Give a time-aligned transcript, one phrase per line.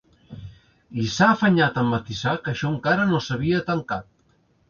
[1.03, 4.09] I s’ha afanyat a matisar que això encara no s’havia ‘tancat’.